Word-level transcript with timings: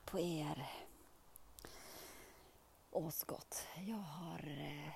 Hej 0.00 0.12
på 0.12 0.18
er! 0.18 0.70
åskott. 2.90 3.66
Jag 3.86 3.96
har 3.96 4.48
eh, 4.48 4.92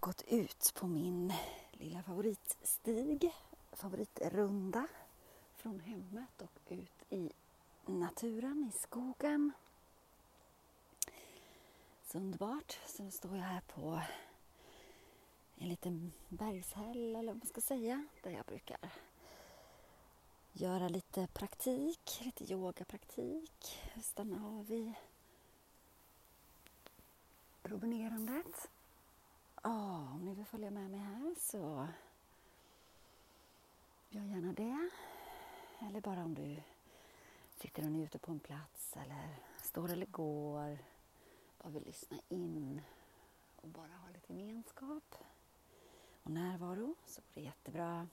gått 0.00 0.22
ut 0.28 0.72
på 0.74 0.86
min 0.86 1.32
lilla 1.72 2.02
favoritstig, 2.02 3.32
favoritrunda 3.72 4.86
från 5.54 5.80
hemmet 5.80 6.42
och 6.42 6.60
ut 6.68 7.04
i 7.10 7.30
naturen, 7.86 8.70
i 8.74 8.78
skogen. 8.78 9.52
Så 12.06 12.18
underbart. 12.18 12.78
Så 12.86 13.02
nu 13.02 13.10
står 13.10 13.36
jag 13.36 13.44
här 13.44 13.62
på 13.74 14.00
en 15.56 15.68
liten 15.68 16.12
bergshäll 16.28 17.16
eller 17.16 17.32
vad 17.32 17.36
man 17.36 17.46
ska 17.46 17.60
säga, 17.60 18.06
där 18.22 18.30
jag 18.30 18.44
brukar 18.44 18.78
göra 20.56 20.88
lite 20.88 21.26
praktik, 21.26 22.20
lite 22.24 22.52
yogapraktik, 22.52 23.80
stanna 24.02 24.46
av 24.46 24.70
i 24.70 24.94
promenerandet. 27.62 28.70
Oh, 29.64 30.14
om 30.14 30.24
ni 30.24 30.34
vill 30.34 30.44
följa 30.44 30.70
med 30.70 30.90
mig 30.90 31.00
här 31.00 31.34
så 31.38 31.88
gör 34.08 34.24
gärna 34.24 34.52
det. 34.52 34.90
Eller 35.86 36.00
bara 36.00 36.24
om 36.24 36.34
du 36.34 36.56
sitter 37.56 37.84
och 37.84 37.92
njuter 37.92 38.18
på 38.18 38.32
en 38.32 38.40
plats 38.40 38.96
eller 38.96 39.36
står 39.62 39.92
eller 39.92 40.06
går. 40.06 40.78
Bara 41.62 41.70
vill 41.70 41.84
lyssna 41.84 42.18
in 42.28 42.82
och 43.56 43.68
bara 43.68 43.92
ha 43.92 44.10
lite 44.14 44.34
gemenskap 44.34 45.14
och 46.22 46.30
närvaro 46.30 46.94
så 47.06 47.20
går 47.20 47.34
det 47.34 47.40
jättebra. 47.40 48.08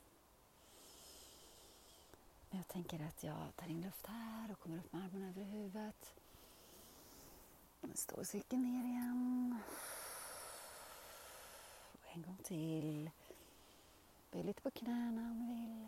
Jag 2.62 2.68
tänker 2.68 3.06
att 3.08 3.24
jag 3.24 3.56
tar 3.56 3.68
in 3.68 3.82
luft 3.82 4.08
här 4.08 4.52
och 4.52 4.60
kommer 4.60 4.78
upp 4.78 4.94
med 4.94 5.04
armarna 5.04 5.30
över 5.30 5.44
huvudet. 5.44 6.14
Står 7.94 8.24
cirkel 8.24 8.60
ner 8.60 8.84
igen. 8.84 9.58
Och 11.92 12.16
en 12.16 12.22
gång 12.22 12.38
till. 12.44 13.10
Böj 14.32 14.44
lite 14.44 14.62
på 14.62 14.72
knäna 14.72 15.22
om 15.22 15.40
du 15.40 15.54
vill. 15.54 15.88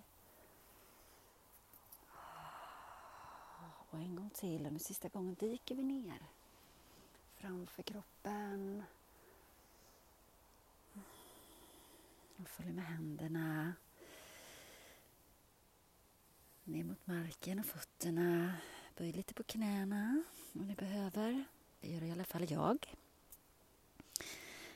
Och 3.90 4.00
en 4.00 4.16
gång 4.16 4.30
till. 4.30 4.66
Och 4.66 4.74
nu 4.74 4.80
sista 4.80 5.08
gången 5.08 5.34
dyker 5.34 5.76
vi 5.76 5.84
ner. 5.84 6.26
Framför 7.36 7.84
kroppen. 7.84 8.84
Och 12.38 12.48
följer 12.48 12.74
med 12.74 12.86
händerna 12.86 13.74
ner 16.64 16.84
mot 16.84 16.93
marken 17.06 17.60
och 17.60 17.66
fötterna. 17.66 18.54
Böj 18.98 19.12
lite 19.12 19.34
på 19.34 19.44
knäna 19.44 20.24
om 20.54 20.68
ni 20.68 20.76
behöver. 20.76 21.44
Det 21.80 21.88
gör 21.88 22.04
i 22.04 22.12
alla 22.12 22.24
fall 22.24 22.52
jag. 22.52 22.94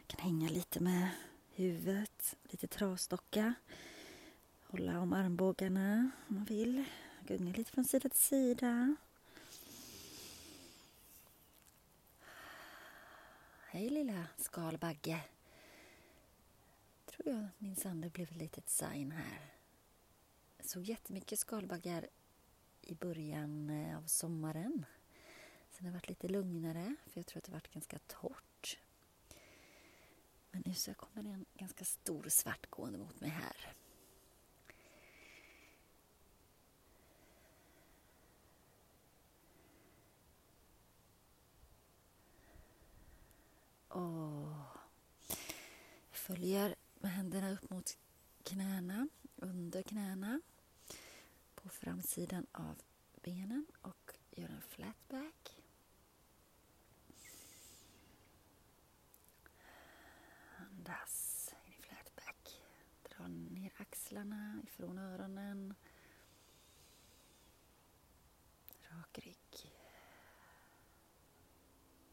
Kan 0.07 0.19
hänga 0.19 0.49
lite 0.49 0.79
med 0.79 1.09
huvudet, 1.55 2.35
lite 2.43 2.67
travstocka. 2.67 3.53
Hålla 4.63 4.99
om 4.99 5.13
armbågarna 5.13 6.11
om 6.27 6.35
man 6.35 6.45
vill. 6.45 6.83
Gunga 7.27 7.53
lite 7.53 7.71
från 7.71 7.85
sida 7.85 8.09
till 8.09 8.19
sida. 8.19 8.95
Hej 13.67 13.89
lilla 13.89 14.23
skalbagge. 14.37 15.21
Tror 17.05 17.35
jag 17.35 17.47
minsann 17.57 18.01
det 18.01 18.09
blev 18.09 18.27
ett 18.27 18.37
litet 18.37 18.69
sign 18.69 19.11
här 19.11 19.56
såg 20.65 20.83
jättemycket 20.83 21.39
skalbaggar 21.39 22.07
i 22.81 22.95
början 22.95 23.69
eh, 23.69 23.97
av 23.97 24.03
sommaren. 24.03 24.85
Sen 25.69 25.85
har 25.85 25.91
det 25.91 25.97
varit 25.97 26.09
lite 26.09 26.27
lugnare, 26.27 26.95
för 27.07 27.19
jag 27.19 27.25
tror 27.25 27.37
att 27.37 27.43
det 27.43 27.51
varit 27.51 27.73
ganska 27.73 27.99
torrt. 27.99 28.79
Men 30.51 30.63
nu 30.65 30.73
så 30.73 30.93
kommer 30.93 31.23
det 31.23 31.29
en 31.29 31.45
ganska 31.53 31.85
stor 31.85 32.29
svartgående 32.29 32.99
mot 32.99 33.21
mig 33.21 33.29
här. 33.29 33.73
Och 43.87 44.53
följer 46.11 46.75
med 46.99 47.11
händerna 47.11 47.51
upp 47.51 47.69
mot 47.69 47.97
knäna, 48.43 49.07
under 49.35 49.83
knäna 49.83 50.41
sidan 52.17 52.47
av 52.51 52.81
benen 53.23 53.65
och 53.81 54.13
gör 54.31 54.49
en 54.49 54.61
flat 54.61 55.07
back. 55.09 55.63
Andas 60.57 61.53
in 61.65 61.73
i 61.73 61.81
flat 61.81 62.15
back. 62.15 62.61
Dra 63.09 63.27
ner 63.27 63.73
axlarna 63.77 64.61
ifrån 64.63 64.97
öronen. 64.97 65.75
Rak 68.89 69.19
rygg. 69.19 69.71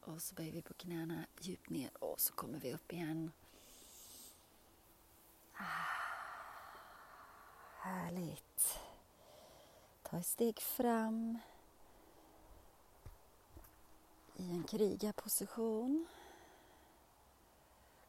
Och 0.01 0.21
så 0.21 0.35
böjer 0.35 0.51
vi 0.51 0.61
på 0.61 0.73
knäna 0.73 1.25
djupt 1.39 1.69
ner 1.69 2.03
och 2.03 2.19
så 2.19 2.33
kommer 2.33 2.59
vi 2.59 2.73
upp 2.73 2.93
igen. 2.93 3.31
Ah, 5.53 5.85
härligt. 7.77 8.84
Ta 10.15 10.19
ett 10.19 10.25
steg 10.25 10.59
fram 10.59 11.39
i 14.35 14.51
en 14.51 14.63
krigarposition. 14.63 16.05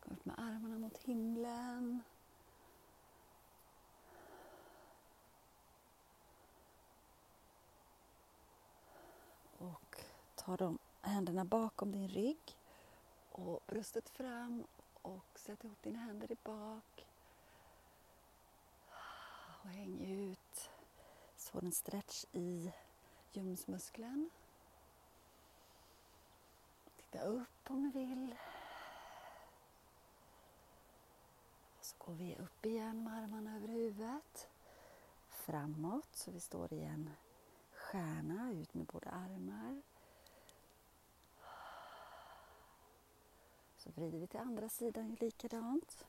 Kom 0.01 0.13
upp 0.13 0.25
med 0.25 0.39
armarna 0.39 0.79
mot 0.79 0.99
himlen. 0.99 2.03
Och 9.59 9.97
ta 10.35 10.57
de 10.57 10.79
händerna 11.01 11.45
bakom 11.45 11.93
din 11.93 12.09
rygg 12.09 12.57
och 13.31 13.61
bröstet 13.67 14.09
fram 14.09 14.65
och 15.03 15.39
sätt 15.39 15.65
ihop 15.65 15.83
dina 15.83 15.99
händer 15.99 16.33
i 16.33 16.37
bak. 16.45 17.07
Och 19.63 19.69
häng 19.69 20.01
ut 20.01 20.71
så 21.47 21.53
får 21.53 21.65
en 21.65 21.73
stretch 21.73 22.25
i 22.33 22.73
ljumsmuskeln. 23.33 24.31
Titta 26.97 27.21
upp 27.21 27.71
om 27.71 27.83
du 27.83 27.99
vill. 27.99 28.35
Och 31.79 31.85
så 31.85 31.97
går 31.99 32.15
vi 32.15 32.37
upp 32.37 32.67
igen 32.67 33.05
med 33.05 33.23
armarna 33.23 33.57
över 33.57 33.69
huvudet. 33.69 34.49
Framåt 35.29 36.09
så 36.15 36.31
vi 36.31 36.41
står 36.41 36.73
i 36.73 36.83
en 36.83 37.11
stjärna 37.73 38.53
ut 38.53 38.75
med 38.75 38.87
båda 38.87 39.11
armar. 39.11 39.83
Så 43.77 43.91
vrider 43.91 44.19
vi 44.19 44.27
till 44.27 44.41
andra 44.41 44.69
sidan 44.69 45.17
likadant. 45.21 46.07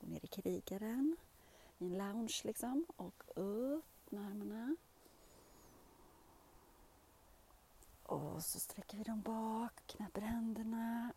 Går 0.00 0.08
ner 0.08 0.24
i 0.24 0.26
krigaren 0.26 1.16
i 1.78 1.84
en 1.84 1.98
lounge 1.98 2.40
liksom 2.44 2.86
och 2.96 3.22
upp 3.34 3.97
med 4.10 4.26
armarna. 4.26 4.76
Och 8.02 8.42
så 8.44 8.60
sträcker 8.60 8.98
vi 8.98 9.04
dem 9.04 9.20
bak, 9.22 9.72
knäpper 9.86 10.20
händerna 10.20 11.12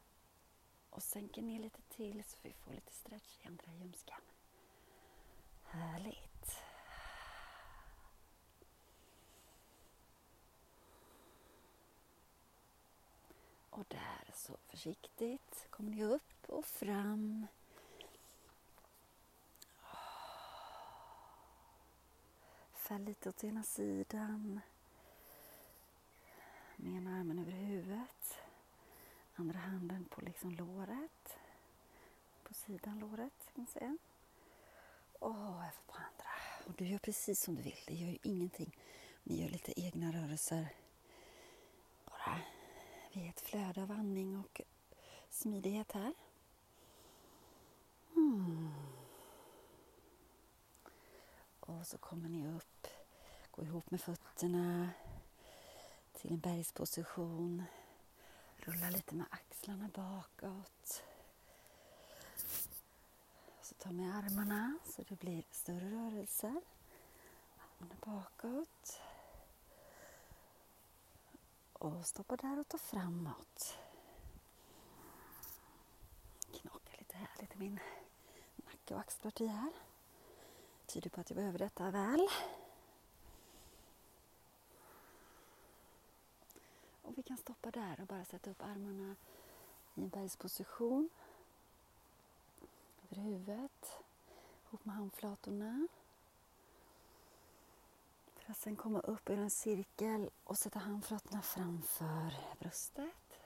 och 0.90 1.03
sänker 1.03 1.41
ner 1.41 1.59
lite 1.59 1.81
till 1.81 2.24
så 2.24 2.38
vi 2.41 2.53
får 2.53 2.74
lite 2.74 2.94
stretch 2.94 3.40
i 3.44 3.47
andra 3.47 3.72
ljumsken. 3.74 4.22
Härligt. 5.63 6.62
Och 13.70 13.85
där 13.87 14.32
så 14.34 14.58
försiktigt 14.67 15.67
kommer 15.70 15.91
ni 15.91 16.03
upp 16.03 16.49
och 16.49 16.66
fram 16.66 17.47
Fäll 22.91 23.03
lite 23.03 23.29
åt 23.29 23.43
ena 23.43 23.64
sidan. 23.64 24.59
Med 26.76 26.93
ena 26.93 27.20
armen 27.20 27.40
över 27.40 27.52
huvudet. 27.52 28.38
Andra 29.35 29.59
handen 29.59 30.05
på 30.05 30.22
liksom 30.22 30.52
låret. 30.52 31.38
På 32.43 32.53
sidan 32.53 32.99
låret 32.99 33.34
kan 33.43 33.53
man 33.55 33.67
säga. 33.67 33.97
Och 35.20 35.35
över 35.35 35.72
på 35.88 35.93
andra. 35.93 36.29
Och 36.67 36.73
du 36.73 36.85
gör 36.85 36.99
precis 36.99 37.43
som 37.43 37.55
du 37.55 37.61
vill. 37.61 37.84
Det 37.88 37.93
gör 37.93 38.09
ju 38.09 38.17
ingenting. 38.23 38.78
Ni 39.23 39.41
gör 39.41 39.49
lite 39.49 39.82
egna 39.82 40.11
rörelser. 40.11 40.67
Bara 42.05 42.40
vi 43.14 43.26
är 43.26 43.29
ett 43.29 43.41
flöde 43.41 43.84
av 43.84 43.91
andning 43.91 44.37
och 44.40 44.61
smidighet 45.29 45.91
här. 45.91 46.14
Och 51.82 51.88
så 51.88 51.98
kommer 51.98 52.30
ni 52.30 52.48
upp, 52.48 52.88
gå 53.52 53.64
ihop 53.64 53.92
med 53.92 54.02
fötterna 54.02 54.90
till 56.14 56.32
en 56.32 56.40
bergsposition. 56.40 57.64
Rulla 58.56 58.90
lite 58.90 59.16
med 59.16 59.26
axlarna 59.30 59.90
bakåt. 59.94 61.04
Så 63.62 63.76
ta 63.76 63.92
med 63.92 64.16
armarna 64.16 64.78
så 64.86 65.04
det 65.08 65.20
blir 65.20 65.44
större 65.52 65.92
rörelser. 65.92 66.62
Armarna 67.58 67.96
bakåt. 68.06 69.02
Och 71.74 72.06
stoppa 72.06 72.36
där 72.36 72.60
och 72.60 72.68
ta 72.68 72.78
framåt. 72.78 73.78
Knaka 76.52 76.92
lite 76.98 77.18
härligt 77.18 77.56
i 77.56 77.60
min 77.60 77.80
nacke 78.56 78.94
och 78.94 79.00
axelparti 79.00 79.48
här. 79.48 79.72
Tyder 80.91 81.09
på 81.09 81.22
att 81.22 81.29
jag 81.29 81.38
behöver 81.38 81.59
detta 81.59 81.91
väl. 81.91 82.28
Och 87.02 87.17
vi 87.17 87.23
kan 87.23 87.38
stoppa 87.38 87.72
där 87.72 88.02
och 88.02 88.08
bara 88.08 88.26
sätta 88.26 88.52
upp 88.52 88.61
armarna 88.61 89.16
i 89.96 90.02
en 90.02 90.09
bergsposition. 90.09 91.09
Över 93.03 93.22
huvudet, 93.22 93.99
ihop 94.67 94.85
med 94.85 94.96
handflatorna. 94.96 95.88
För 98.35 98.52
att 98.52 98.58
sen 98.58 98.76
komma 98.76 98.99
upp 98.99 99.29
i 99.29 99.34
en 99.34 99.49
cirkel 99.49 100.29
och 100.44 100.58
sätta 100.58 100.79
handflatorna 100.79 101.41
framför 101.41 102.34
bröstet. 102.59 103.40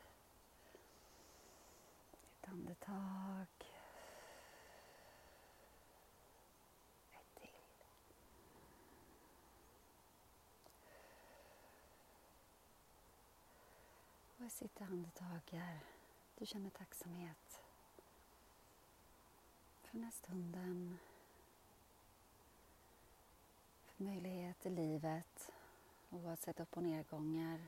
Ett 2.42 2.50
andetag. 2.50 3.75
Och 14.46 14.52
ett 14.52 14.58
sista 14.58 14.86
andetag 14.86 15.42
här. 15.52 15.80
Du 16.38 16.46
känner 16.46 16.70
tacksamhet 16.70 17.62
för 19.82 19.92
den 19.92 20.04
här 20.04 20.12
stunden. 20.12 20.98
För 23.86 24.04
möjlighet 24.04 24.66
i 24.66 24.70
livet. 24.70 25.52
Oavsett 26.10 26.60
upp 26.60 26.78
och 26.78 26.84
nedgångar 26.84 27.60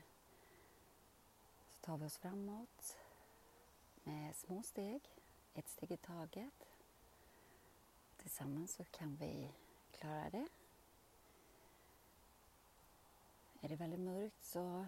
så 1.72 1.80
tar 1.80 1.96
vi 1.96 2.06
oss 2.06 2.16
framåt 2.16 2.96
med 4.04 4.36
små 4.36 4.62
steg, 4.62 5.02
ett 5.54 5.68
steg 5.68 5.90
i 5.90 5.96
taget. 5.96 6.68
Tillsammans 8.16 8.74
så 8.74 8.84
kan 8.84 9.16
vi 9.16 9.50
klara 9.90 10.30
det. 10.30 10.48
Är 13.60 13.68
det 13.68 13.76
väldigt 13.76 14.00
mörkt 14.00 14.44
så 14.44 14.86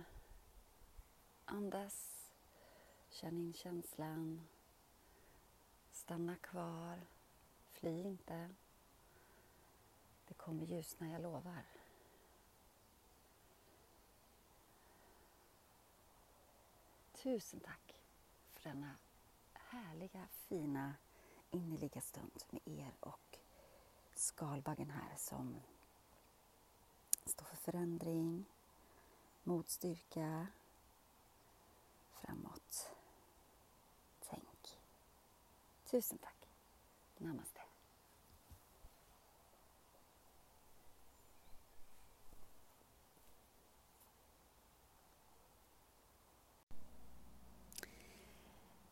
andas, 1.50 2.30
känn 3.10 3.36
in 3.38 3.52
känslan, 3.52 4.48
stanna 5.90 6.36
kvar, 6.36 7.00
fly 7.70 8.02
inte. 8.02 8.48
Det 10.28 10.34
kommer 10.34 10.66
ljusna, 10.66 11.10
jag 11.10 11.22
lovar. 11.22 11.64
Tusen 17.12 17.60
tack 17.60 17.94
för 18.50 18.62
denna 18.62 18.94
härliga, 19.52 20.28
fina, 20.32 20.94
innerliga 21.50 22.00
stund 22.00 22.44
med 22.50 22.60
er 22.64 22.94
och 23.00 23.38
skalbaggen 24.14 24.90
här 24.90 25.16
som 25.16 25.60
står 27.24 27.44
för 27.44 27.56
förändring, 27.56 28.44
motstyrka, 29.42 30.46
framåt. 32.14 32.90
Tänk. 34.20 34.78
Tusen 35.90 36.18
tack. 36.18 36.48
Namaste. 37.18 37.60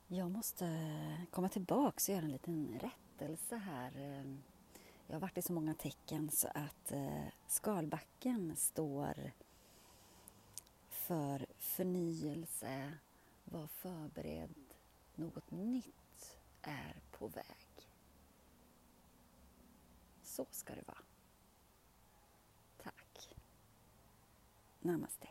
Jag 0.07 0.31
måste 0.31 1.27
komma 1.31 1.49
tillbaks 1.49 2.09
och 2.09 2.15
göra 2.15 2.25
en 2.25 2.31
liten 2.31 2.81
rättelse 2.81 3.57
här. 3.57 3.93
Jag 5.07 5.15
har 5.15 5.21
varit 5.21 5.39
i 5.39 5.43
så 5.43 5.53
många 5.53 5.75
tecken 5.75 6.31
så 6.31 6.49
att 6.55 6.93
eh, 6.93 7.27
skalbacken 7.47 8.57
står 8.57 9.33
för 10.89 11.47
förnyelse, 11.59 12.93
var 13.45 13.67
förberedd, 13.67 14.75
något 15.15 15.51
nytt 15.51 16.08
är 16.63 17.03
på 17.11 17.29
väg. 17.29 17.91
Så 20.23 20.47
ska 20.51 20.75
det 20.75 20.85
vara. 20.87 21.03
Tack. 22.79 23.35
Namaste. 24.81 25.29